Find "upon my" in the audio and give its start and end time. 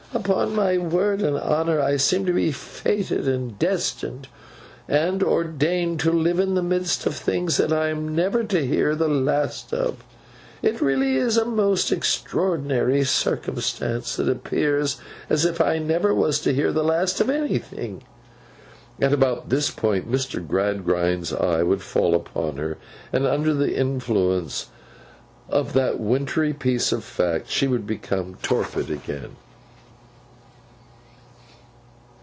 0.13-0.77